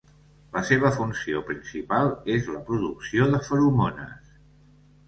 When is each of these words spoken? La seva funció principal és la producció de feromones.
La 0.55 0.61
seva 0.69 0.91
funció 0.95 1.43
principal 1.51 2.11
és 2.37 2.51
la 2.55 2.65
producció 2.71 3.31
de 3.37 3.45
feromones. 3.51 4.37